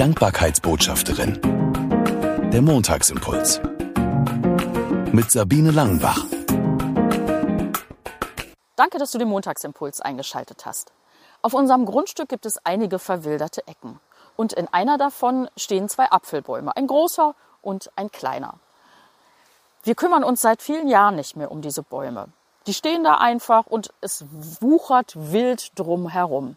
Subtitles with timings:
[0.00, 1.38] Dankbarkeitsbotschafterin.
[2.50, 3.60] Der Montagsimpuls.
[5.12, 6.24] Mit Sabine Langenbach.
[8.76, 10.94] Danke, dass du den Montagsimpuls eingeschaltet hast.
[11.42, 14.00] Auf unserem Grundstück gibt es einige verwilderte Ecken.
[14.36, 18.54] Und in einer davon stehen zwei Apfelbäume, ein großer und ein kleiner.
[19.82, 22.28] Wir kümmern uns seit vielen Jahren nicht mehr um diese Bäume.
[22.66, 24.24] Die stehen da einfach und es
[24.62, 26.56] wuchert wild drum herum.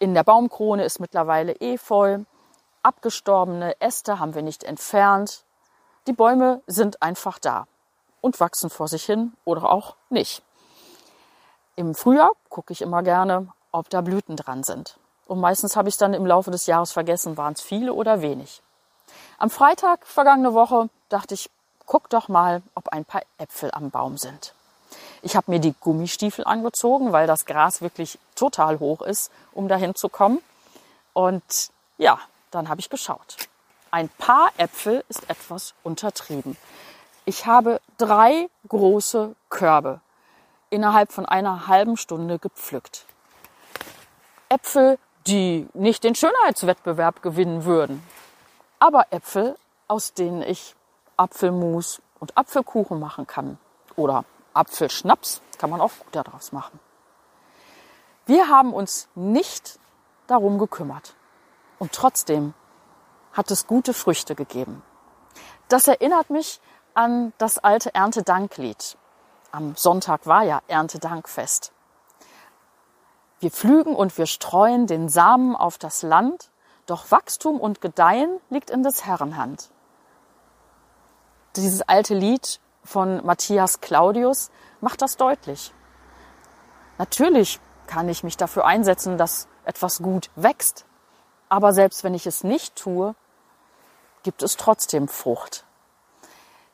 [0.00, 2.20] In der Baumkrone ist mittlerweile Efeu.
[2.82, 5.44] Abgestorbene Äste haben wir nicht entfernt.
[6.06, 7.66] Die Bäume sind einfach da
[8.22, 10.42] und wachsen vor sich hin oder auch nicht.
[11.76, 14.98] Im Frühjahr gucke ich immer gerne, ob da Blüten dran sind.
[15.26, 18.62] Und meistens habe ich dann im Laufe des Jahres vergessen, waren es viele oder wenig.
[19.38, 21.50] Am Freitag vergangene Woche dachte ich,
[21.86, 24.54] guck doch mal, ob ein paar Äpfel am Baum sind.
[25.22, 29.94] Ich habe mir die Gummistiefel angezogen, weil das Gras wirklich total hoch ist, um dahin
[29.94, 30.42] zu kommen.
[31.12, 32.18] Und ja,
[32.50, 33.36] dann habe ich geschaut.
[33.90, 36.56] Ein paar Äpfel ist etwas untertrieben.
[37.24, 40.00] Ich habe drei große Körbe
[40.70, 43.04] innerhalb von einer halben Stunde gepflückt.
[44.48, 48.02] Äpfel, die nicht den Schönheitswettbewerb gewinnen würden,
[48.78, 49.56] aber Äpfel,
[49.88, 50.74] aus denen ich
[51.16, 53.58] Apfelmus und Apfelkuchen machen kann
[53.96, 56.80] oder Apfelschnaps kann man auch gut daraus machen.
[58.26, 59.78] Wir haben uns nicht
[60.26, 61.14] darum gekümmert.
[61.80, 62.52] Und trotzdem
[63.32, 64.82] hat es gute Früchte gegeben.
[65.68, 66.60] Das erinnert mich
[66.92, 68.98] an das alte Erntedanklied.
[69.50, 71.72] Am Sonntag war ja Erntedankfest.
[73.40, 76.50] Wir pflügen und wir streuen den Samen auf das Land,
[76.84, 79.70] doch Wachstum und Gedeihen liegt in des Herren Hand.
[81.56, 84.50] Dieses alte Lied von Matthias Claudius
[84.82, 85.72] macht das deutlich.
[86.98, 90.84] Natürlich kann ich mich dafür einsetzen, dass etwas gut wächst.
[91.50, 93.14] Aber selbst wenn ich es nicht tue,
[94.22, 95.66] gibt es trotzdem Frucht.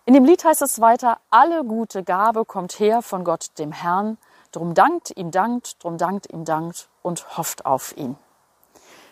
[0.04, 4.18] In dem Lied heißt es weiter, alle gute Gabe kommt her von Gott dem Herrn,
[4.52, 8.16] drum dankt ihm dankt, drum dankt ihm dankt und hofft auf ihn.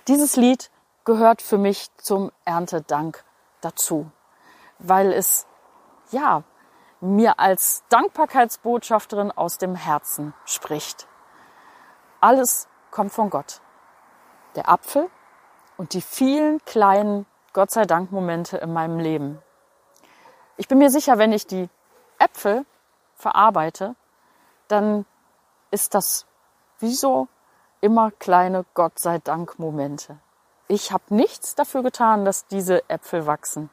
[0.07, 0.71] Dieses Lied
[1.05, 3.25] gehört für mich zum Erntedank
[3.61, 4.11] dazu,
[4.79, 5.47] weil es,
[6.11, 6.45] ja,
[7.01, 11.09] mir als Dankbarkeitsbotschafterin aus dem Herzen spricht.
[12.21, 13.61] Alles kommt von Gott.
[14.55, 15.11] Der Apfel
[15.77, 19.41] und die vielen kleinen Gott sei Dank Momente in meinem Leben.
[20.57, 21.69] Ich bin mir sicher, wenn ich die
[22.19, 22.65] Äpfel
[23.15, 23.95] verarbeite,
[24.69, 25.05] dann
[25.71, 26.27] ist das
[26.79, 27.29] wie so
[27.81, 30.19] immer kleine Gott sei Dank Momente.
[30.69, 33.71] Ich habe nichts dafür getan, dass diese Äpfel wachsen.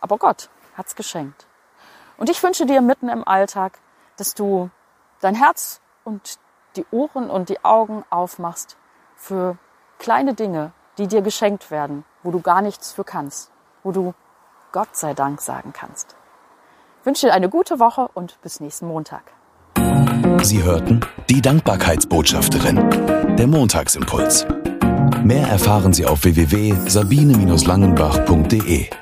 [0.00, 1.46] Aber Gott hat's geschenkt.
[2.16, 3.78] Und ich wünsche dir mitten im Alltag,
[4.16, 4.70] dass du
[5.20, 6.38] dein Herz und
[6.76, 8.76] die Ohren und die Augen aufmachst
[9.14, 9.56] für
[9.98, 13.50] kleine Dinge, die dir geschenkt werden, wo du gar nichts für kannst,
[13.82, 14.12] wo du
[14.72, 16.14] Gott sei Dank sagen kannst.
[17.00, 19.32] Ich wünsche dir eine gute Woche und bis nächsten Montag.
[20.42, 24.46] Sie hörten die Dankbarkeitsbotschafterin, der Montagsimpuls.
[25.22, 29.01] Mehr erfahren Sie auf www.sabine-langenbach.de.